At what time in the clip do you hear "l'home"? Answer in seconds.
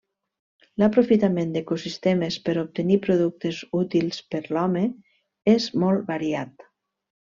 4.51-4.85